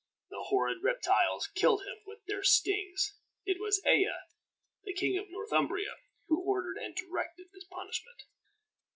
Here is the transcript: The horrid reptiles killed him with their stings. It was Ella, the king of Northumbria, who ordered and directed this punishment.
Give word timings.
The 0.31 0.45
horrid 0.47 0.81
reptiles 0.81 1.45
killed 1.53 1.83
him 1.83 1.97
with 2.07 2.25
their 2.25 2.41
stings. 2.41 3.19
It 3.45 3.57
was 3.59 3.83
Ella, 3.85 4.21
the 4.83 4.95
king 4.95 5.15
of 5.19 5.29
Northumbria, 5.29 5.91
who 6.27 6.41
ordered 6.43 6.77
and 6.79 6.95
directed 6.95 7.49
this 7.53 7.65
punishment. 7.65 8.23